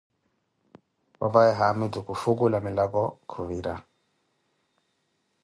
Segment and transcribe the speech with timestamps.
[1.19, 3.01] Papawe haamitu kufwukulah milako
[3.31, 3.73] khuvira.